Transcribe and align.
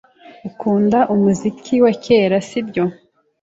Ukunda 0.47 0.99
umuziki 1.13 1.75
wa 1.83 1.93
kera, 2.03 2.37
sibyo? 2.47 2.83